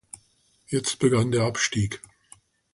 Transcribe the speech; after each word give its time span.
Jetzt 0.65 0.97
begann 0.97 1.29
der 1.31 1.43
Abstieg. 1.43 2.01